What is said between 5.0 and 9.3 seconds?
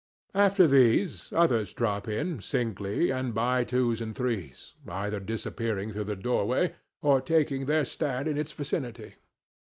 disappearing through the doorway or taking their stand in its vicinity.